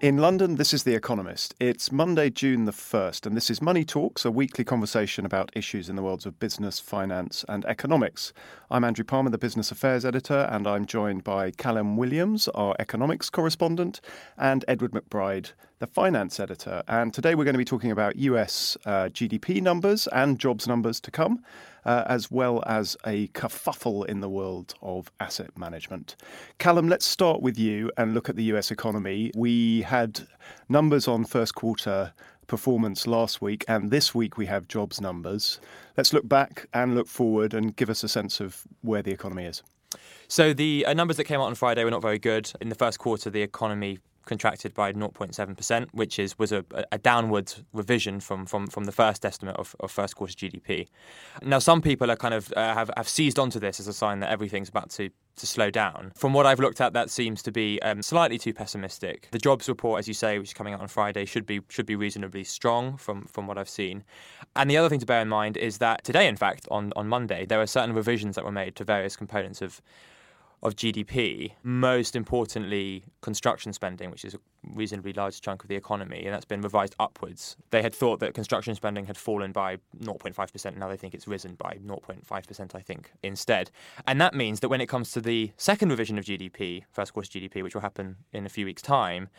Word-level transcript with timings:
In 0.00 0.16
London, 0.16 0.56
this 0.56 0.72
is 0.72 0.84
The 0.84 0.94
Economist. 0.94 1.54
It's 1.60 1.92
Monday, 1.92 2.30
June 2.30 2.64
the 2.64 2.72
1st, 2.72 3.26
and 3.26 3.36
this 3.36 3.50
is 3.50 3.60
Money 3.60 3.84
Talks, 3.84 4.24
a 4.24 4.30
weekly 4.30 4.64
conversation 4.64 5.26
about 5.26 5.52
issues 5.54 5.90
in 5.90 5.96
the 5.96 6.02
worlds 6.02 6.24
of 6.24 6.38
business, 6.38 6.80
finance, 6.80 7.44
and 7.50 7.66
economics. 7.66 8.32
I'm 8.70 8.82
Andrew 8.82 9.04
Palmer, 9.04 9.28
the 9.28 9.36
Business 9.36 9.70
Affairs 9.70 10.06
Editor, 10.06 10.48
and 10.50 10.66
I'm 10.66 10.86
joined 10.86 11.22
by 11.22 11.50
Callum 11.50 11.98
Williams, 11.98 12.48
our 12.54 12.74
economics 12.78 13.28
correspondent, 13.28 14.00
and 14.38 14.64
Edward 14.66 14.92
McBride, 14.92 15.52
the 15.80 15.86
finance 15.86 16.38
editor. 16.38 16.82
And 16.86 17.12
today 17.12 17.34
we're 17.34 17.44
going 17.44 17.54
to 17.54 17.58
be 17.58 17.64
talking 17.64 17.90
about 17.90 18.16
US 18.16 18.76
uh, 18.84 19.08
GDP 19.08 19.62
numbers 19.62 20.06
and 20.08 20.38
jobs 20.38 20.68
numbers 20.68 21.00
to 21.00 21.10
come 21.10 21.42
uh, 21.86 22.04
as 22.06 22.30
well 22.30 22.62
as 22.66 22.98
a 23.06 23.28
kerfuffle 23.28 24.04
in 24.06 24.20
the 24.20 24.28
world 24.28 24.74
of 24.82 25.10
asset 25.20 25.56
management. 25.58 26.16
Callum, 26.58 26.88
let's 26.88 27.06
start 27.06 27.40
with 27.40 27.58
you 27.58 27.90
and 27.96 28.12
look 28.12 28.28
at 28.28 28.36
the 28.36 28.44
US 28.54 28.70
economy. 28.70 29.32
We 29.34 29.80
had 29.80 30.20
numbers 30.68 31.08
on 31.08 31.24
first 31.24 31.54
quarter 31.54 32.12
performance 32.46 33.06
last 33.06 33.40
week, 33.40 33.64
and 33.66 33.90
this 33.90 34.14
week 34.14 34.36
we 34.36 34.46
have 34.46 34.68
jobs 34.68 35.00
numbers. 35.00 35.60
Let's 35.96 36.12
look 36.12 36.28
back 36.28 36.66
and 36.74 36.94
look 36.94 37.08
forward 37.08 37.54
and 37.54 37.74
give 37.74 37.88
us 37.88 38.04
a 38.04 38.08
sense 38.08 38.38
of 38.38 38.64
where 38.82 39.02
the 39.02 39.12
economy 39.12 39.46
is. 39.46 39.62
So 40.28 40.52
the 40.52 40.84
uh, 40.86 40.92
numbers 40.92 41.16
that 41.16 41.24
came 41.24 41.40
out 41.40 41.46
on 41.46 41.54
Friday 41.54 41.84
were 41.84 41.90
not 41.90 42.02
very 42.02 42.18
good. 42.18 42.52
In 42.60 42.68
the 42.68 42.74
first 42.74 42.98
quarter, 42.98 43.30
the 43.30 43.42
economy 43.42 43.98
contracted 44.24 44.74
by 44.74 44.92
0.7%, 44.92 45.88
which 45.92 46.18
is 46.18 46.38
was 46.38 46.52
a, 46.52 46.64
a 46.92 46.98
downward 46.98 47.52
revision 47.72 48.20
from, 48.20 48.46
from, 48.46 48.66
from 48.66 48.84
the 48.84 48.92
first 48.92 49.24
estimate 49.24 49.56
of, 49.56 49.74
of 49.80 49.90
first 49.90 50.16
quarter 50.16 50.34
GDP. 50.34 50.88
Now, 51.42 51.58
some 51.58 51.82
people 51.82 52.10
are 52.10 52.16
kind 52.16 52.34
of 52.34 52.52
uh, 52.56 52.74
have, 52.74 52.90
have 52.96 53.08
seized 53.08 53.38
onto 53.38 53.58
this 53.58 53.80
as 53.80 53.88
a 53.88 53.92
sign 53.92 54.20
that 54.20 54.30
everything's 54.30 54.68
about 54.68 54.90
to 54.90 55.10
to 55.36 55.46
slow 55.46 55.70
down. 55.70 56.12
From 56.16 56.34
what 56.34 56.44
I've 56.44 56.60
looked 56.60 56.80
at, 56.80 56.92
that 56.92 57.08
seems 57.08 57.42
to 57.42 57.52
be 57.52 57.80
um, 57.80 58.02
slightly 58.02 58.36
too 58.36 58.52
pessimistic. 58.52 59.28
The 59.30 59.38
jobs 59.38 59.68
report, 59.68 59.98
as 59.98 60.06
you 60.06 60.12
say, 60.12 60.38
which 60.38 60.50
is 60.50 60.54
coming 60.54 60.74
out 60.74 60.80
on 60.80 60.88
Friday, 60.88 61.24
should 61.24 61.46
be 61.46 61.60
should 61.68 61.86
be 61.86 61.96
reasonably 61.96 62.44
strong 62.44 62.96
from 62.96 63.24
from 63.24 63.46
what 63.46 63.56
I've 63.58 63.68
seen. 63.68 64.04
And 64.54 64.70
the 64.70 64.76
other 64.76 64.88
thing 64.88 65.00
to 65.00 65.06
bear 65.06 65.22
in 65.22 65.28
mind 65.28 65.56
is 65.56 65.78
that 65.78 66.04
today, 66.04 66.28
in 66.28 66.36
fact, 66.36 66.68
on 66.70 66.92
on 66.94 67.08
Monday, 67.08 67.46
there 67.46 67.60
are 67.60 67.66
certain 67.66 67.94
revisions 67.94 68.36
that 68.36 68.44
were 68.44 68.52
made 68.52 68.76
to 68.76 68.84
various 68.84 69.16
components 69.16 69.62
of 69.62 69.80
of 70.62 70.76
GDP, 70.76 71.52
most 71.62 72.14
importantly, 72.14 73.04
construction 73.22 73.72
spending, 73.72 74.10
which 74.10 74.24
is 74.24 74.34
a 74.34 74.38
reasonably 74.74 75.12
large 75.12 75.40
chunk 75.40 75.62
of 75.62 75.68
the 75.68 75.74
economy, 75.74 76.24
and 76.24 76.34
that's 76.34 76.44
been 76.44 76.60
revised 76.60 76.94
upwards. 77.00 77.56
They 77.70 77.80
had 77.80 77.94
thought 77.94 78.20
that 78.20 78.34
construction 78.34 78.74
spending 78.74 79.06
had 79.06 79.16
fallen 79.16 79.52
by 79.52 79.78
0.5%, 80.02 80.76
now 80.76 80.88
they 80.88 80.98
think 80.98 81.14
it's 81.14 81.26
risen 81.26 81.54
by 81.54 81.78
0.5%, 81.86 82.74
I 82.74 82.80
think, 82.80 83.10
instead. 83.22 83.70
And 84.06 84.20
that 84.20 84.34
means 84.34 84.60
that 84.60 84.68
when 84.68 84.82
it 84.82 84.86
comes 84.86 85.12
to 85.12 85.20
the 85.20 85.50
second 85.56 85.88
revision 85.88 86.18
of 86.18 86.26
GDP, 86.26 86.84
first 86.92 87.14
quarter 87.14 87.30
GDP, 87.30 87.62
which 87.62 87.74
will 87.74 87.82
happen 87.82 88.16
in 88.32 88.44
a 88.44 88.50
few 88.50 88.66
weeks' 88.66 88.82
time, 88.82 89.30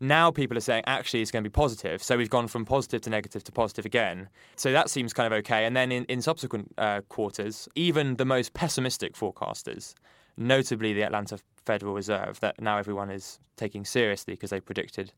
now 0.00 0.30
people 0.30 0.56
are 0.56 0.60
saying 0.60 0.84
actually 0.86 1.22
it's 1.22 1.32
going 1.32 1.42
to 1.42 1.50
be 1.50 1.52
positive. 1.52 2.00
So 2.04 2.16
we've 2.16 2.30
gone 2.30 2.46
from 2.46 2.64
positive 2.64 3.00
to 3.00 3.10
negative 3.10 3.42
to 3.42 3.50
positive 3.50 3.84
again. 3.84 4.28
So 4.54 4.70
that 4.70 4.90
seems 4.90 5.12
kind 5.12 5.26
of 5.32 5.36
okay. 5.38 5.64
And 5.64 5.76
then 5.76 5.90
in, 5.90 6.04
in 6.04 6.22
subsequent 6.22 6.72
uh, 6.78 7.00
quarters, 7.08 7.68
even 7.74 8.14
the 8.14 8.24
most 8.24 8.54
pessimistic 8.54 9.14
forecasters 9.14 9.94
notably 10.38 10.92
the 10.92 11.02
Atlanta 11.02 11.38
Federal 11.64 11.94
Reserve, 11.94 12.40
that 12.40 12.60
now 12.60 12.78
everyone 12.78 13.10
is 13.10 13.38
taking 13.56 13.84
seriously 13.84 14.34
because 14.34 14.50
they 14.50 14.60
predicted 14.60 15.12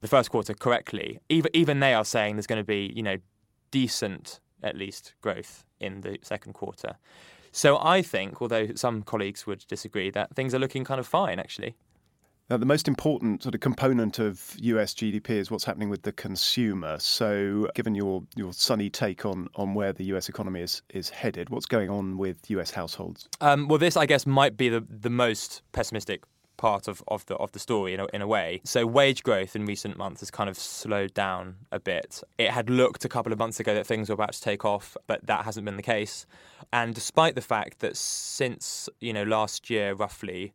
the 0.00 0.08
first 0.08 0.30
quarter 0.30 0.54
correctly. 0.54 1.18
Even 1.28 1.50
even 1.54 1.80
they 1.80 1.94
are 1.94 2.04
saying 2.04 2.36
there's 2.36 2.46
going 2.46 2.60
to 2.60 2.64
be 2.64 2.92
you 2.94 3.02
know 3.02 3.16
decent 3.70 4.40
at 4.62 4.76
least 4.76 5.14
growth 5.20 5.64
in 5.80 6.02
the 6.02 6.18
second 6.22 6.52
quarter. 6.52 6.96
So 7.50 7.78
I 7.82 8.00
think, 8.00 8.40
although 8.40 8.68
some 8.74 9.02
colleagues 9.02 9.46
would 9.46 9.66
disagree, 9.68 10.10
that 10.10 10.34
things 10.34 10.54
are 10.54 10.58
looking 10.58 10.84
kind 10.84 11.00
of 11.00 11.06
fine 11.06 11.38
actually. 11.38 11.74
Now, 12.52 12.58
the 12.58 12.66
most 12.66 12.86
important 12.86 13.42
sort 13.42 13.54
of 13.54 13.62
component 13.62 14.18
of 14.18 14.54
US 14.60 14.92
GDP 14.92 15.30
is 15.30 15.50
what's 15.50 15.64
happening 15.64 15.88
with 15.88 16.02
the 16.02 16.12
consumer. 16.12 16.98
So, 16.98 17.66
given 17.74 17.94
your, 17.94 18.24
your 18.36 18.52
sunny 18.52 18.90
take 18.90 19.24
on, 19.24 19.48
on 19.54 19.72
where 19.72 19.94
the 19.94 20.04
US 20.12 20.28
economy 20.28 20.60
is, 20.60 20.82
is 20.90 21.08
headed, 21.08 21.48
what's 21.48 21.64
going 21.64 21.88
on 21.88 22.18
with 22.18 22.50
US 22.50 22.70
households? 22.70 23.26
Um, 23.40 23.68
well, 23.68 23.78
this, 23.78 23.96
I 23.96 24.04
guess, 24.04 24.26
might 24.26 24.58
be 24.58 24.68
the, 24.68 24.84
the 24.86 25.08
most 25.08 25.62
pessimistic 25.72 26.24
part 26.58 26.88
of, 26.88 27.02
of 27.08 27.24
the 27.24 27.36
of 27.36 27.52
the 27.52 27.58
story 27.58 27.94
in 27.94 28.00
a, 28.00 28.06
in 28.12 28.20
a 28.20 28.26
way. 28.26 28.60
So 28.64 28.86
wage 28.86 29.22
growth 29.22 29.56
in 29.56 29.64
recent 29.64 29.96
months 29.96 30.20
has 30.20 30.30
kind 30.30 30.50
of 30.50 30.58
slowed 30.58 31.14
down 31.14 31.56
a 31.72 31.80
bit. 31.80 32.22
It 32.36 32.50
had 32.50 32.68
looked 32.68 33.06
a 33.06 33.08
couple 33.08 33.32
of 33.32 33.38
months 33.38 33.60
ago 33.60 33.72
that 33.72 33.86
things 33.86 34.10
were 34.10 34.14
about 34.14 34.34
to 34.34 34.42
take 34.42 34.62
off, 34.66 34.94
but 35.06 35.26
that 35.26 35.46
hasn't 35.46 35.64
been 35.64 35.76
the 35.76 35.82
case. 35.82 36.26
And 36.70 36.94
despite 36.94 37.34
the 37.34 37.40
fact 37.40 37.78
that 37.78 37.96
since 37.96 38.90
you 39.00 39.14
know 39.14 39.22
last 39.22 39.70
year 39.70 39.94
roughly, 39.94 40.52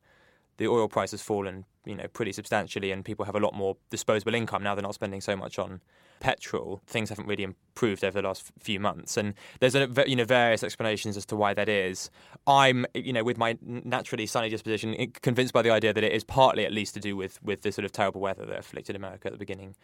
the 0.57 0.68
oil 0.68 0.88
price 0.88 1.12
has 1.12 1.22
fallen 1.22 1.66
you 1.88 1.95
know 1.95 2.07
pretty 2.07 2.34
substantially, 2.34 2.91
and 2.91 3.03
people 3.03 3.25
have 3.25 3.35
a 3.35 3.40
lot 3.40 3.53
more 3.53 3.78
disposable 3.90 4.35
income 4.35 4.62
now. 4.62 4.75
They're 4.75 4.84
not 4.84 4.94
spending 4.94 5.22
so 5.22 5.35
much 5.35 5.57
on 5.57 5.81
petrol. 6.19 6.81
Things 6.85 7.09
haven't 7.09 7.28
really 7.28 7.44
improved 7.44 8.03
over 8.03 8.22
the 8.22 8.28
last 8.28 8.51
few 8.59 8.79
months, 8.79 9.17
and 9.17 9.34
there's 9.59 9.75
a 9.75 9.90
you 10.06 10.16
know 10.16 10.25
various 10.25 10.63
explanations 10.63 11.17
as 11.17 11.25
to 11.28 11.35
why 11.35 11.53
that 11.53 11.69
is. 11.69 12.09
I'm 12.46 12.85
you 12.94 13.13
know 13.13 13.23
with 13.23 13.38
my 13.38 13.57
naturally 13.62 14.25
sunny 14.25 14.50
disposition 14.50 14.96
convinced 15.22 15.53
by 15.53 15.62
the 15.62 15.72
idea 15.72 15.94
that 15.94 16.03
it 16.03 16.12
is 16.12 16.23
partly 16.23 16.66
at 16.66 16.73
least 16.73 16.94
to 16.96 17.00
do 17.00 17.16
with 17.16 17.41
with 17.41 17.62
the 17.62 17.72
sort 17.72 17.85
of 17.85 17.91
terrible 17.91 18.22
weather 18.22 18.46
that 18.46 18.59
afflicted 18.59 18.96
America 18.96 19.28
at 19.28 19.34
the 19.34 19.40
beginning 19.40 19.75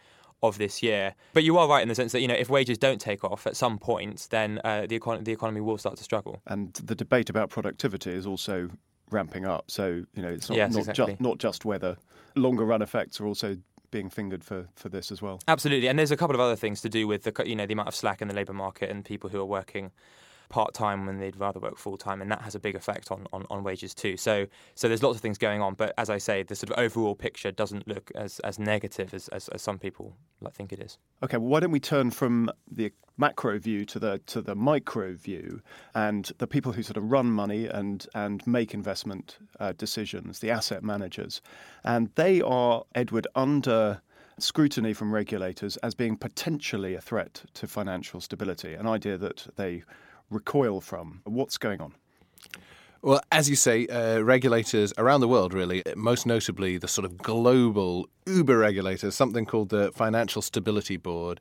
of 0.42 0.58
this 0.58 0.82
year. 0.82 1.14
But 1.32 1.44
you 1.44 1.56
are 1.56 1.66
right 1.66 1.82
in 1.82 1.88
the 1.88 1.94
sense 1.94 2.12
that 2.12 2.20
you 2.20 2.28
know 2.28 2.34
if 2.34 2.50
wages 2.50 2.76
don't 2.76 3.00
take 3.00 3.24
off 3.24 3.46
at 3.46 3.56
some 3.56 3.78
point, 3.78 4.28
then 4.30 4.60
uh, 4.64 4.86
the, 4.86 4.98
econ- 4.98 5.24
the 5.24 5.32
economy 5.32 5.60
will 5.60 5.78
start 5.78 5.96
to 5.96 6.04
struggle. 6.04 6.42
And 6.46 6.74
the 6.74 6.94
debate 6.94 7.30
about 7.30 7.48
productivity 7.48 8.10
is 8.10 8.26
also 8.26 8.70
ramping 9.14 9.46
up. 9.46 9.70
So 9.70 10.04
you 10.14 10.22
know, 10.22 10.28
it's 10.28 10.48
not, 10.48 10.56
yes, 10.56 10.72
not 10.72 10.80
exactly. 10.80 11.06
just 11.12 11.20
not 11.20 11.38
just 11.38 11.64
weather. 11.64 11.96
Longer 12.36 12.64
run 12.64 12.82
effects 12.82 13.20
are 13.20 13.26
also 13.26 13.56
being 13.90 14.10
fingered 14.10 14.42
for, 14.42 14.66
for 14.74 14.88
this 14.88 15.12
as 15.12 15.22
well. 15.22 15.40
Absolutely, 15.46 15.88
and 15.88 15.98
there's 15.98 16.10
a 16.10 16.16
couple 16.16 16.34
of 16.34 16.40
other 16.40 16.56
things 16.56 16.80
to 16.80 16.88
do 16.88 17.06
with 17.06 17.22
the 17.22 17.44
you 17.46 17.56
know 17.56 17.64
the 17.64 17.72
amount 17.72 17.88
of 17.88 17.94
slack 17.94 18.20
in 18.20 18.28
the 18.28 18.34
labour 18.34 18.52
market 18.52 18.90
and 18.90 19.04
people 19.04 19.30
who 19.30 19.40
are 19.40 19.46
working 19.46 19.92
part 20.48 20.74
time 20.74 21.06
when 21.06 21.18
they'd 21.18 21.36
rather 21.36 21.60
work 21.60 21.76
full 21.78 21.96
time, 21.96 22.22
and 22.22 22.30
that 22.30 22.42
has 22.42 22.54
a 22.54 22.60
big 22.60 22.74
effect 22.74 23.10
on, 23.10 23.26
on, 23.32 23.46
on 23.50 23.64
wages 23.64 23.94
too. 23.94 24.16
So 24.16 24.46
so 24.74 24.88
there's 24.88 25.02
lots 25.02 25.16
of 25.16 25.22
things 25.22 25.38
going 25.38 25.60
on, 25.60 25.74
but 25.74 25.94
as 25.98 26.10
I 26.10 26.18
say, 26.18 26.42
the 26.42 26.54
sort 26.54 26.70
of 26.70 26.78
overall 26.78 27.14
picture 27.14 27.50
doesn't 27.50 27.86
look 27.86 28.10
as, 28.14 28.40
as 28.40 28.58
negative 28.58 29.14
as, 29.14 29.28
as, 29.28 29.48
as 29.48 29.62
some 29.62 29.78
people 29.78 30.16
like, 30.40 30.54
think 30.54 30.72
it 30.72 30.80
is. 30.80 30.98
Okay, 31.22 31.36
well, 31.36 31.48
why 31.48 31.60
don't 31.60 31.70
we 31.70 31.80
turn 31.80 32.10
from 32.10 32.50
the 32.70 32.92
macro 33.16 33.58
view 33.58 33.84
to 33.84 33.98
the 33.98 34.20
to 34.26 34.40
the 34.40 34.54
micro 34.54 35.14
view, 35.14 35.60
and 35.94 36.32
the 36.38 36.46
people 36.46 36.72
who 36.72 36.82
sort 36.82 36.96
of 36.96 37.10
run 37.10 37.30
money 37.30 37.66
and 37.66 38.06
and 38.14 38.46
make 38.46 38.74
investment 38.74 39.38
uh, 39.60 39.72
decisions, 39.72 40.40
the 40.40 40.50
asset 40.50 40.82
managers, 40.82 41.40
and 41.84 42.10
they 42.14 42.40
are 42.42 42.84
Edward 42.94 43.26
under 43.34 44.00
scrutiny 44.38 44.92
from 44.92 45.14
regulators 45.14 45.76
as 45.78 45.94
being 45.94 46.16
potentially 46.16 46.94
a 46.94 47.00
threat 47.00 47.42
to 47.54 47.66
financial 47.68 48.20
stability, 48.20 48.74
an 48.74 48.86
idea 48.86 49.16
that 49.16 49.46
they 49.56 49.84
recoil 50.30 50.80
from. 50.80 51.20
What's 51.24 51.58
going 51.58 51.80
on? 51.80 51.94
Well, 53.02 53.20
as 53.30 53.50
you 53.50 53.56
say, 53.56 53.86
uh, 53.86 54.20
regulators 54.20 54.94
around 54.96 55.20
the 55.20 55.28
world, 55.28 55.52
really, 55.52 55.82
most 55.94 56.24
notably 56.24 56.78
the 56.78 56.88
sort 56.88 57.04
of 57.04 57.18
global 57.18 58.08
uber 58.26 58.56
regulators, 58.56 59.14
something 59.14 59.44
called 59.44 59.68
the 59.68 59.92
Financial 59.92 60.40
Stability 60.40 60.96
Board, 60.96 61.38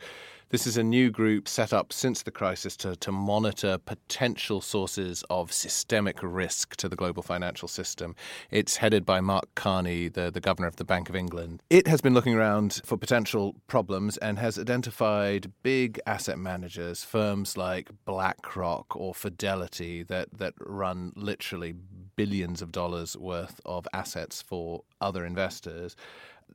this 0.53 0.67
is 0.67 0.77
a 0.77 0.83
new 0.83 1.09
group 1.09 1.47
set 1.47 1.73
up 1.73 1.91
since 1.91 2.21
the 2.21 2.29
crisis 2.29 2.77
to, 2.77 2.95
to 2.97 3.11
monitor 3.11 3.79
potential 3.79 4.61
sources 4.61 5.23
of 5.31 5.51
systemic 5.51 6.19
risk 6.21 6.75
to 6.75 6.87
the 6.87 6.95
global 6.95 7.23
financial 7.23 7.67
system. 7.67 8.15
It's 8.51 8.75
headed 8.75 9.03
by 9.03 9.19
Mark 9.19 9.45
Carney, 9.55 10.09
the, 10.09 10.29
the 10.29 10.39
governor 10.39 10.67
of 10.67 10.75
the 10.75 10.85
Bank 10.85 11.09
of 11.09 11.15
England. 11.15 11.63
It 11.71 11.87
has 11.87 12.01
been 12.01 12.13
looking 12.13 12.35
around 12.35 12.81
for 12.85 12.97
potential 12.97 13.55
problems 13.65 14.17
and 14.17 14.37
has 14.37 14.59
identified 14.59 15.51
big 15.63 15.99
asset 16.05 16.37
managers, 16.37 17.03
firms 17.03 17.57
like 17.57 17.89
BlackRock 18.05 18.95
or 18.95 19.15
Fidelity, 19.15 20.03
that, 20.03 20.37
that 20.37 20.53
run 20.59 21.13
literally 21.15 21.73
billions 22.15 22.61
of 22.61 22.71
dollars 22.71 23.17
worth 23.17 23.59
of 23.65 23.87
assets 23.91 24.43
for 24.43 24.83
other 25.01 25.25
investors 25.25 25.95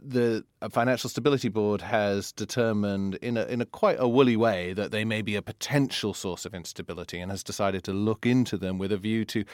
the 0.03 0.45
Financial 0.71 1.09
Stability 1.09 1.49
Board 1.49 1.81
has 1.81 2.33
determined 2.33 3.15
in 3.17 3.37
a, 3.37 3.45
in 3.45 3.61
a 3.61 3.67
quite 3.67 3.97
a 3.99 4.09
woolly 4.09 4.37
way 4.37 4.73
that 4.73 4.91
they 4.91 5.05
may 5.05 5.23
be 5.23 5.37
a 5.37 5.43
potential 5.43 6.15
source 6.15 6.45
of 6.45 6.55
instability 6.55 7.21
and 7.21 7.31
has 7.31 7.43
decided 7.43 7.85
to 7.85 7.93
look 7.93 8.27
into 8.27 8.56
them 8.56 8.79
with 8.79 8.93
a 8.93 8.97
view 8.97 9.25
to 9.27 9.45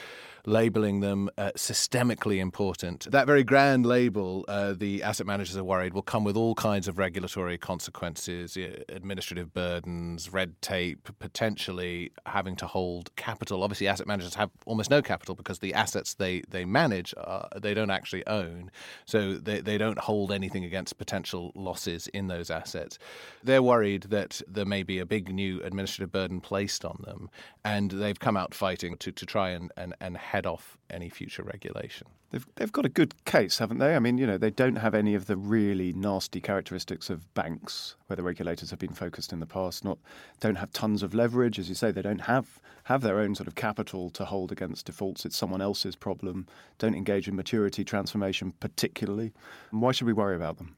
labeling 0.46 1.00
them 1.00 1.30
uh, 1.38 1.50
systemically 1.56 2.38
important. 2.38 3.10
That 3.10 3.26
very 3.26 3.44
grand 3.44 3.86
label, 3.86 4.44
uh, 4.48 4.74
the 4.74 5.02
asset 5.02 5.26
managers 5.26 5.56
are 5.56 5.64
worried, 5.64 5.94
will 5.94 6.02
come 6.02 6.24
with 6.24 6.36
all 6.36 6.54
kinds 6.54 6.86
of 6.88 6.98
regulatory 6.98 7.56
consequences, 7.58 8.56
administrative 8.88 9.54
burdens, 9.54 10.32
red 10.32 10.60
tape, 10.60 11.08
potentially 11.18 12.12
having 12.26 12.56
to 12.56 12.66
hold 12.66 13.14
capital. 13.16 13.62
Obviously, 13.62 13.88
asset 13.88 14.06
managers 14.06 14.34
have 14.34 14.50
almost 14.66 14.90
no 14.90 15.00
capital 15.00 15.34
because 15.34 15.60
the 15.60 15.74
assets 15.74 16.14
they, 16.14 16.42
they 16.48 16.64
manage, 16.64 17.14
uh, 17.16 17.48
they 17.60 17.72
don't 17.72 17.90
actually 17.90 18.26
own. 18.26 18.70
So 19.06 19.34
they, 19.34 19.60
they 19.60 19.78
don't 19.78 19.98
hold 19.98 20.30
anything 20.34 20.64
against 20.64 20.98
potential 20.98 21.52
losses 21.54 22.08
in 22.08 22.26
those 22.26 22.50
assets. 22.50 22.98
They're 23.42 23.62
worried 23.62 24.04
that 24.04 24.42
there 24.46 24.64
may 24.64 24.82
be 24.82 24.98
a 24.98 25.06
big 25.06 25.32
new 25.32 25.62
administrative 25.62 26.12
burden 26.12 26.40
placed 26.40 26.84
on 26.84 27.02
them, 27.06 27.30
and 27.64 27.90
they've 27.90 28.18
come 28.18 28.36
out 28.36 28.54
fighting 28.54 28.96
to, 28.98 29.12
to 29.12 29.26
try 29.26 29.50
and, 29.50 29.72
and, 29.76 29.94
and 30.00 30.16
head 30.16 30.46
off 30.46 30.76
any 30.94 31.08
future 31.08 31.42
regulation. 31.42 32.06
They've, 32.30 32.46
they've 32.56 32.72
got 32.72 32.86
a 32.86 32.88
good 32.88 33.24
case, 33.24 33.58
haven't 33.58 33.78
they? 33.78 33.94
I 33.94 33.98
mean, 33.98 34.16
you 34.16 34.26
know, 34.26 34.38
they 34.38 34.50
don't 34.50 34.76
have 34.76 34.94
any 34.94 35.14
of 35.14 35.26
the 35.26 35.36
really 35.36 35.92
nasty 35.92 36.40
characteristics 36.40 37.10
of 37.10 37.32
banks, 37.34 37.96
where 38.06 38.16
the 38.16 38.22
regulators 38.22 38.70
have 38.70 38.78
been 38.78 38.94
focused 38.94 39.32
in 39.32 39.40
the 39.40 39.46
past. 39.46 39.84
Not 39.84 39.98
don't 40.40 40.56
have 40.56 40.72
tons 40.72 41.02
of 41.02 41.14
leverage, 41.14 41.58
as 41.58 41.68
you 41.68 41.74
say. 41.74 41.90
They 41.90 42.02
don't 42.02 42.22
have 42.22 42.60
have 42.84 43.02
their 43.02 43.18
own 43.18 43.34
sort 43.34 43.48
of 43.48 43.54
capital 43.54 44.10
to 44.10 44.24
hold 44.24 44.52
against 44.52 44.86
defaults. 44.86 45.24
It's 45.24 45.36
someone 45.36 45.62
else's 45.62 45.96
problem. 45.96 46.46
Don't 46.78 46.94
engage 46.94 47.28
in 47.28 47.36
maturity 47.36 47.84
transformation, 47.84 48.52
particularly. 48.60 49.32
And 49.72 49.82
why 49.82 49.92
should 49.92 50.06
we 50.06 50.12
worry 50.12 50.36
about 50.36 50.58
them? 50.58 50.76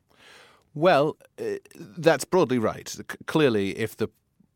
Well, 0.74 1.16
uh, 1.38 1.56
that's 1.96 2.24
broadly 2.24 2.58
right. 2.58 2.94
Clearly, 3.26 3.78
if 3.78 3.96
the 3.96 4.08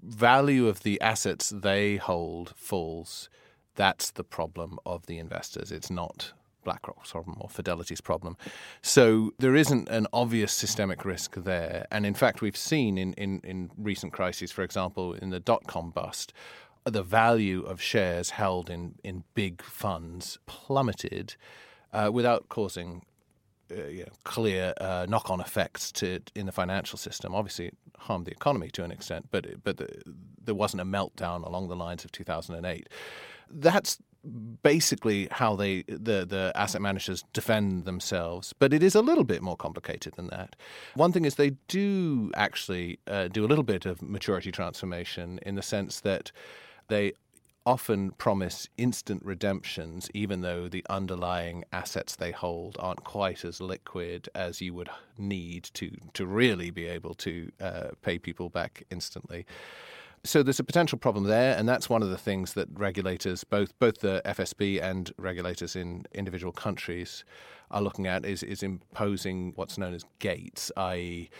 value 0.03 0.67
of 0.67 0.83
the 0.83 1.01
assets 1.01 1.51
they 1.51 1.97
hold 1.97 2.53
falls, 2.57 3.29
that's 3.75 4.11
the 4.11 4.25
problem 4.25 4.79
of 4.85 5.07
the 5.07 5.19
investors. 5.19 5.73
It's 5.73 5.91
not 5.91 6.33
BlackRock's 6.65 7.11
problem 7.11 7.37
or 7.41 7.49
Fidelity's 7.49 8.01
problem. 8.01 8.37
So 8.83 9.33
there 9.39 9.57
isn't 9.57 9.89
an 9.89 10.07
obvious 10.13 10.53
systemic 10.53 11.05
risk 11.05 11.35
there. 11.37 11.87
And 11.91 12.05
in 12.05 12.15
fact, 12.15 12.43
we've 12.43 12.57
seen 12.57 12.99
in, 12.99 13.15
in, 13.15 13.41
in 13.45 13.71
recent 13.77 14.13
crises, 14.13 14.53
for 14.53 14.63
example, 14.63 15.15
in 15.15 15.31
the 15.31 15.41
dot 15.41 15.67
com 15.67 15.91
bust, 15.91 16.33
the 16.85 17.03
value 17.03 17.63
of 17.63 17.81
shares 17.81 18.31
held 18.31 18.71
in, 18.71 18.95
in 19.05 19.25
big 19.35 19.63
funds 19.63 20.39
plummeted 20.47 21.37
uh, 21.93 22.11
without 22.13 22.49
causing 22.49 23.05
uh, 23.71 23.87
you 23.87 24.01
know, 24.01 24.13
clear 24.25 24.75
uh, 24.81 25.07
knock-on 25.09 25.41
effects 25.41 25.93
to 25.93 26.21
in 26.35 26.47
the 26.47 26.53
financial 26.53 26.99
system. 26.99 27.35
Obviously, 27.35 27.67
it 27.67 27.77
harmed 27.99 28.27
the 28.27 28.33
economy 28.33 28.69
to 28.71 28.83
an 28.83 28.91
extent, 28.91 29.29
but 29.31 29.47
but 29.63 29.77
the, 29.77 29.89
there 30.43 30.55
wasn't 30.55 30.81
a 30.81 30.85
meltdown 30.85 31.47
along 31.47 31.69
the 31.69 31.77
lines 31.77 32.05
of 32.05 32.11
2008. 32.11 32.89
That's 33.51 33.99
basically 34.63 35.29
how 35.31 35.57
they 35.57 35.83
the 35.89 36.27
the 36.27 36.53
asset 36.55 36.83
managers 36.83 37.25
defend 37.33 37.87
themselves 37.87 38.53
but 38.59 38.75
it 38.75 38.83
is 38.83 38.95
a 38.95 39.01
little 39.01 39.25
bit 39.25 39.41
more 39.41 39.57
complicated 39.57 40.13
than 40.13 40.27
that 40.27 40.55
one 40.95 41.11
thing 41.11 41.25
is 41.25 41.37
they 41.37 41.53
do 41.69 42.31
actually 42.35 42.99
uh, 43.07 43.29
do 43.29 43.47
a 43.47 43.49
little 43.49 43.65
bit 43.65 43.87
of 43.87 44.03
maturity 44.03 44.53
transformation 44.53 45.41
in 45.47 45.55
the 45.55 45.63
sense 45.63 46.01
that 46.01 46.31
they 46.89 47.15
often 47.67 48.11
promise 48.13 48.69
instant 48.79 49.25
redemptions, 49.25 50.09
even 50.15 50.41
though 50.41 50.69
the 50.69 50.85
underlying 50.89 51.65
assets 51.73 52.17
they 52.17 52.33
hold 52.33 52.77
aren't 52.81 53.05
quite 53.05 53.45
as 53.45 53.61
liquid 53.61 54.29
as 54.35 54.61
you 54.61 54.73
would 54.73 54.89
need 55.19 55.65
to 55.75 55.91
to 56.15 56.27
really 56.27 56.71
be 56.71 56.87
able 56.87 57.15
to 57.15 57.51
uh, 57.61 57.89
pay 58.03 58.19
people 58.19 58.49
back 58.49 58.83
instantly. 58.91 59.45
So 60.23 60.43
there's 60.43 60.61
a 60.61 60.65
potential 60.65 60.99
problem 60.99 61.25
there, 61.25 61.57
and 61.57 61.67
that's 61.67 61.89
one 61.89 62.03
of 62.03 62.11
the 62.11 62.19
things 62.19 62.53
that 62.53 62.69
regulators, 62.73 63.43
both 63.43 63.79
both 63.79 64.01
the 64.01 64.21
FSB 64.27 64.83
and 64.83 65.11
regulators 65.17 65.75
in 65.75 66.05
individual 66.13 66.53
countries, 66.53 67.25
are 67.71 67.81
looking 67.81 68.07
at 68.07 68.27
is 68.27 68.43
is 68.43 68.63
imposing 68.63 69.53
what's 69.57 69.79
known 69.79 69.95
as 69.95 70.05
gates, 70.19 70.71
i.e 70.77 71.31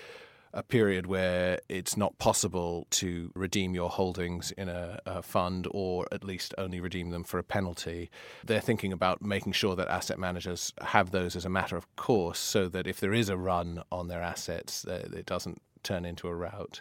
a 0.53 0.63
period 0.63 1.07
where 1.07 1.61
it's 1.69 1.97
not 1.97 2.19
possible 2.19 2.87
to 2.91 3.31
redeem 3.35 3.75
your 3.75 3.89
holdings 3.89 4.51
in 4.53 4.69
a, 4.69 4.99
a, 5.07 5.23
fund 5.23 5.69
or 5.71 6.07
at 6.11 6.25
least 6.25 6.55
only 6.59 6.81
redeem 6.81 7.11
them 7.11 7.23
for 7.23 7.39
a 7.39 7.43
penalty. 7.45 8.11
They're 8.45 8.61
thinking 8.61 8.93
about 8.93 9.23
making 9.23 9.53
sure 9.53 9.77
that 9.77 9.89
asset 9.89 10.19
managers 10.19 10.73
have 10.81 11.13
those 11.13 11.37
as 11.37 11.45
a 11.45 11.49
matter 11.49 11.77
of 11.77 11.95
course 11.97 12.39
so 12.39 12.69
that 12.69 12.87
if 12.87 12.99
there 12.99 13.13
is 13.13 13.29
a 13.29 13.37
run 13.37 13.83
on 13.93 14.09
their 14.09 14.23
assets, 14.23 14.85
it 14.85 15.27
doesn't 15.27 15.63
turn 15.83 16.05
into 16.05 16.27
a 16.27 16.35
rout. 16.35 16.81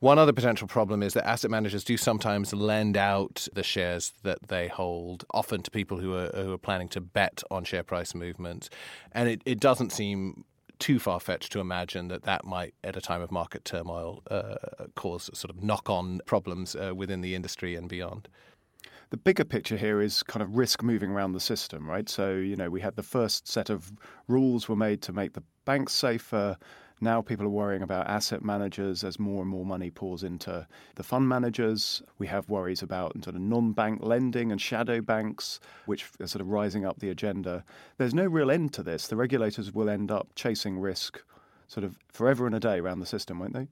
One 0.00 0.18
other 0.18 0.32
potential 0.32 0.68
problem 0.68 1.02
is 1.02 1.14
that 1.14 1.26
asset 1.26 1.50
managers 1.50 1.82
do 1.82 1.96
sometimes 1.96 2.52
lend 2.52 2.96
out 2.96 3.48
the 3.52 3.64
shares 3.64 4.12
that 4.22 4.46
they 4.46 4.68
hold, 4.68 5.24
often 5.34 5.62
to 5.62 5.70
people 5.72 5.98
who 5.98 6.14
are, 6.14 6.28
who 6.28 6.52
are 6.52 6.58
planning 6.58 6.88
to 6.90 7.00
bet 7.00 7.42
on 7.50 7.64
share 7.64 7.82
price 7.82 8.14
movements. 8.14 8.70
And 9.10 9.28
it, 9.28 9.42
it 9.44 9.58
doesn't 9.58 9.90
seem 9.90 10.44
too 10.78 11.00
far 11.00 11.18
fetched 11.18 11.50
to 11.50 11.58
imagine 11.58 12.06
that 12.08 12.22
that 12.22 12.44
might, 12.44 12.74
at 12.84 12.96
a 12.96 13.00
time 13.00 13.20
of 13.20 13.32
market 13.32 13.64
turmoil, 13.64 14.22
uh, 14.30 14.54
cause 14.94 15.28
sort 15.34 15.50
of 15.50 15.64
knock 15.64 15.90
on 15.90 16.20
problems 16.26 16.76
uh, 16.76 16.94
within 16.94 17.20
the 17.20 17.34
industry 17.34 17.74
and 17.74 17.88
beyond. 17.88 18.28
The 19.10 19.16
bigger 19.16 19.44
picture 19.44 19.76
here 19.76 20.00
is 20.00 20.22
kind 20.22 20.42
of 20.42 20.56
risk 20.56 20.82
moving 20.82 21.10
around 21.10 21.32
the 21.32 21.40
system, 21.40 21.88
right? 21.88 22.08
So, 22.08 22.34
you 22.34 22.54
know, 22.54 22.70
we 22.70 22.82
had 22.82 22.94
the 22.94 23.02
first 23.02 23.48
set 23.48 23.70
of 23.70 23.90
rules 24.28 24.68
were 24.68 24.76
made 24.76 25.02
to 25.02 25.12
make 25.12 25.32
the 25.32 25.42
banks 25.64 25.94
safer. 25.94 26.56
Now 27.00 27.22
people 27.22 27.46
are 27.46 27.50
worrying 27.50 27.82
about 27.82 28.08
asset 28.08 28.44
managers 28.44 29.04
as 29.04 29.18
more 29.18 29.42
and 29.42 29.50
more 29.50 29.64
money 29.64 29.90
pours 29.90 30.22
into 30.22 30.66
the 30.96 31.02
fund 31.02 31.28
managers. 31.28 32.02
We 32.18 32.26
have 32.26 32.48
worries 32.48 32.82
about 32.82 33.12
sort 33.24 33.36
of 33.36 33.42
non-bank 33.42 34.00
lending 34.02 34.50
and 34.50 34.60
shadow 34.60 35.00
banks, 35.00 35.60
which 35.86 36.06
are 36.20 36.26
sort 36.26 36.40
of 36.40 36.48
rising 36.48 36.84
up 36.84 36.98
the 36.98 37.10
agenda. 37.10 37.64
There's 37.98 38.14
no 38.14 38.26
real 38.26 38.50
end 38.50 38.72
to 38.74 38.82
this. 38.82 39.06
The 39.06 39.16
regulators 39.16 39.72
will 39.72 39.88
end 39.88 40.10
up 40.10 40.28
chasing 40.34 40.78
risk 40.78 41.22
sort 41.68 41.84
of 41.84 41.98
forever 42.08 42.46
and 42.46 42.54
a 42.54 42.60
day 42.60 42.78
around 42.78 43.00
the 43.00 43.06
system, 43.06 43.38
won't 43.38 43.52
they? 43.52 43.68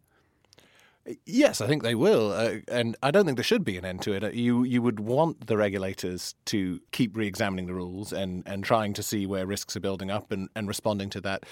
Yes, 1.24 1.60
I 1.60 1.68
think 1.68 1.84
they 1.84 1.94
will, 1.94 2.32
uh, 2.32 2.56
and 2.66 2.96
I 3.00 3.12
don't 3.12 3.26
think 3.26 3.36
there 3.36 3.44
should 3.44 3.64
be 3.64 3.78
an 3.78 3.84
end 3.84 4.02
to 4.02 4.12
it. 4.12 4.24
Uh, 4.24 4.30
you 4.30 4.64
you 4.64 4.82
would 4.82 4.98
want 4.98 5.46
the 5.46 5.56
regulators 5.56 6.34
to 6.46 6.80
keep 6.90 7.16
re-examining 7.16 7.66
the 7.66 7.74
rules 7.74 8.12
and, 8.12 8.42
and 8.44 8.64
trying 8.64 8.92
to 8.94 9.04
see 9.04 9.24
where 9.24 9.46
risks 9.46 9.76
are 9.76 9.80
building 9.80 10.10
up 10.10 10.32
and, 10.32 10.48
and 10.56 10.66
responding 10.66 11.08
to 11.10 11.20
that. 11.20 11.44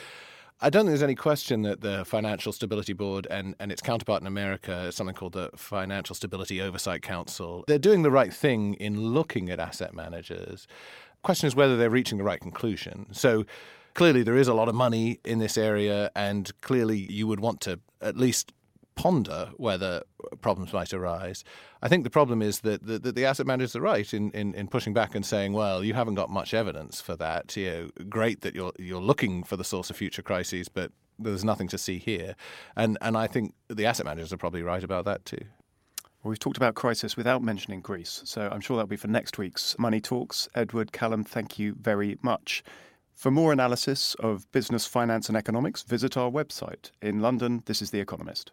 I 0.61 0.71
don't 0.71 0.83
think 0.83 0.91
there's 0.91 1.03
any 1.03 1.15
question 1.17 1.63
that 1.63 1.81
the 1.81 2.05
Financial 2.05 2.53
Stability 2.53 2.93
Board 2.93 3.27
and, 3.29 3.55
and 3.59 3.73
its 3.73 3.83
counterpart 3.83 4.21
in 4.23 4.27
America, 4.27 4.91
something 4.93 5.15
called 5.15 5.33
the 5.33 5.51
Financial 5.57 6.15
Stability 6.15 6.61
Oversight 6.61 7.03
Council, 7.03 7.65
they're 7.67 7.79
doing 7.79 8.03
the 8.03 8.11
right 8.11 8.33
thing 8.33 8.75
in 8.75 9.01
looking 9.13 9.51
at 9.51 9.59
asset 9.59 9.95
managers. 9.95 10.67
Question 11.23 11.49
is 11.49 11.57
whether 11.57 11.77
they're 11.77 11.91
reaching 11.91 12.19
the 12.19 12.25
right 12.25 12.41
conclusion. 12.41 13.07
So 13.13 13.45
clearly 13.95 14.23
there 14.23 14.37
is 14.37 14.49
a 14.49 14.55
lot 14.55 14.69
of 14.69 14.75
money 14.75 15.21
in 15.25 15.39
this 15.39 15.59
area, 15.59 16.11
and 16.15 16.51
clearly 16.61 16.99
you 17.11 17.27
would 17.27 17.41
want 17.41 17.61
to 17.63 17.81
at 18.01 18.17
least 18.17 18.53
ponder 18.95 19.51
whether 19.57 20.03
problems 20.45 20.75
might 20.75 20.93
arise. 20.93 21.43
I 21.81 21.89
think 21.89 22.05
the 22.05 22.11
problem 22.11 22.43
is 22.43 22.61
that 22.61 22.87
the, 22.87 22.99
the, 22.99 23.25
asset 23.25 23.47
managers 23.47 23.75
are 23.75 23.81
right 23.81 24.13
in, 24.13 24.31
in, 24.33 24.55
in, 24.55 24.69
pushing 24.69 24.93
back 24.93 25.15
and 25.15 25.25
saying, 25.25 25.55
well, 25.55 25.83
you 25.83 25.95
haven't 25.95 26.17
got 26.17 26.29
much 26.29 26.53
evidence 26.53 27.01
for 27.01 27.17
that. 27.17 27.57
You 27.57 27.71
know, 27.71 28.05
great 28.11 28.43
that 28.43 28.55
you're 28.55 28.73
you're 28.79 29.01
looking 29.01 29.43
for 29.43 29.57
the 29.57 29.65
source 29.65 29.89
of 29.89 29.97
future 29.97 30.21
crises, 30.21 30.69
but 30.69 30.93
there's 31.19 31.45
nothing 31.45 31.67
to 31.69 31.79
see 31.79 31.99
here. 31.99 32.37
And 32.77 32.99
and 33.01 33.17
I 33.17 33.27
think 33.27 33.55
the 33.69 33.87
asset 33.87 34.05
managers 34.05 34.35
are 34.35 34.37
probably 34.37 34.63
right 34.63 34.85
about 34.85 35.07
that 35.07 35.25
too. 35.25 35.45
Well, 36.23 36.29
we've 36.29 36.39
talked 36.39 36.59
about 36.59 36.75
crisis 36.75 37.17
without 37.17 37.43
mentioning 37.43 37.81
Greece, 37.81 38.21
so 38.27 38.51
I'm 38.53 38.61
sure 38.61 38.77
that'll 38.77 38.87
be 38.87 38.97
for 38.97 39.09
next 39.09 39.39
week's 39.39 39.79
Money 39.79 40.03
Talks. 40.03 40.47
Edward 40.55 40.93
Callum, 40.93 41.25
thank 41.25 41.59
you 41.59 41.75
very 41.81 42.19
much. 42.21 42.63
For 43.15 43.31
more 43.31 43.51
analysis 43.51 44.15
of 44.17 44.51
business, 44.53 44.87
finance, 44.87 45.29
and 45.29 45.39
economics, 45.39 45.83
visit 45.83 46.19
our 46.19 46.31
website. 46.31 46.91
In 47.01 47.21
London, 47.21 47.63
this 47.65 47.81
is 47.81 47.93
The 47.93 48.01
Economist. 48.01 48.53